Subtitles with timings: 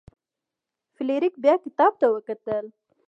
[0.95, 2.65] فلیریک بیا کتاب ته وکتل.